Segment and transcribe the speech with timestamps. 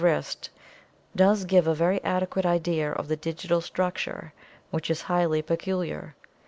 [0.03, 0.49] wrist,
[1.15, 4.33] does give a very adequate idea of the digital £ fem"'; ,t 'tibi»Y 1, structure,
[4.71, 6.15] which is highly peculiar.